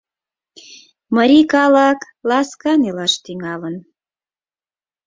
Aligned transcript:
Марий 1.15 1.45
калык 1.53 1.99
ласкан 2.29 2.79
илаш 2.89 3.13
тӱҥалын. 3.23 3.75